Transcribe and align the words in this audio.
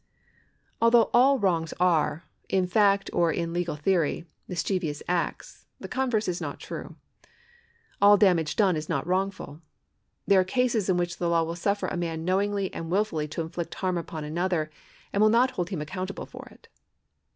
Although 0.81 1.11
all 1.13 1.37
wrongs 1.37 1.75
are, 1.79 2.23
in 2.49 2.65
fact 2.65 3.11
or 3.13 3.31
in 3.31 3.53
legal 3.53 3.75
theory, 3.75 4.25
mis 4.47 4.63
chievous 4.63 5.03
acts, 5.07 5.67
the 5.79 5.87
converse 5.87 6.27
is 6.27 6.41
not 6.41 6.59
true. 6.59 6.95
All 8.01 8.17
damage 8.17 8.55
done 8.55 8.75
is 8.75 8.89
not 8.89 9.05
wrongful. 9.05 9.61
There 10.25 10.39
are 10.39 10.43
cases 10.43 10.89
in 10.89 10.97
which 10.97 11.17
the 11.17 11.29
law 11.29 11.43
will 11.43 11.55
suffer 11.55 11.85
a 11.85 11.97
man 11.97 12.25
knowingly 12.25 12.73
and 12.73 12.89
wilfully 12.89 13.27
to 13.27 13.41
inflict 13.41 13.75
harm 13.75 13.95
upon 13.95 14.23
another, 14.23 14.71
and 15.13 15.21
will 15.21 15.29
not 15.29 15.51
hold 15.51 15.69
him 15.69 15.81
accountable 15.83 16.25
for 16.25 16.47
it. 16.49 16.67